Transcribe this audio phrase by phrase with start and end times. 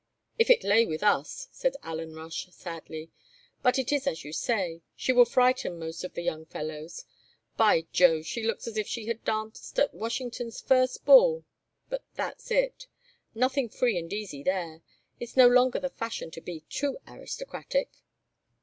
[0.39, 3.11] "If it lay with us," said Alan Rush, sadly.
[3.61, 4.81] "But it is as you say.
[4.95, 7.05] She will frighten most of the young fellows.
[7.55, 11.45] By Jove, she looks as if she had danced at Washington's first ball.
[11.87, 12.87] But that's it.
[13.35, 14.81] Nothing free and easy, there.
[15.19, 17.89] It's no longer the fashion to be too aristocratic."